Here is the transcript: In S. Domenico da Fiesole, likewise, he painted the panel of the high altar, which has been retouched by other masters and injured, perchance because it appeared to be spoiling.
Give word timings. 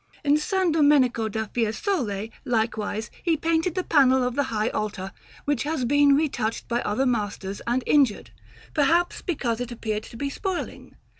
In 0.23 0.33
S. 0.33 0.49
Domenico 0.49 1.29
da 1.29 1.45
Fiesole, 1.45 2.31
likewise, 2.43 3.11
he 3.21 3.37
painted 3.37 3.75
the 3.75 3.83
panel 3.83 4.23
of 4.23 4.33
the 4.33 4.45
high 4.45 4.69
altar, 4.69 5.11
which 5.45 5.61
has 5.61 5.85
been 5.85 6.15
retouched 6.15 6.67
by 6.67 6.81
other 6.81 7.05
masters 7.05 7.61
and 7.67 7.83
injured, 7.85 8.31
perchance 8.73 9.21
because 9.21 9.61
it 9.61 9.71
appeared 9.71 10.01
to 10.01 10.17
be 10.17 10.31
spoiling. 10.31 10.95